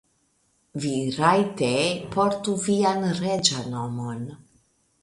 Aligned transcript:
Vi 0.85 0.93
rajte 1.17 1.69
portu 2.17 2.57
vian 2.65 3.07
reĝan 3.21 3.71
nomon. 3.77 4.27